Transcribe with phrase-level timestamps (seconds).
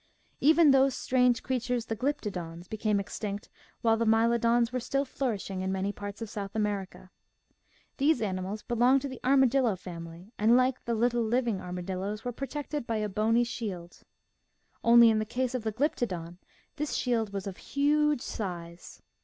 [0.39, 3.49] Even those strange creatures,' the Glyptodons, became extinct
[3.83, 7.11] while the Mylodons were still flourishing in many parts of South America.
[7.97, 11.61] These animals belonged to the armadillo family and, like 140 MIGHTY ANIMALS the little living
[11.61, 14.01] armadillos, were protected by a bony shield.
[14.83, 16.39] Only, in the case of the Glyptodon
[16.77, 19.03] this shield was of huge size.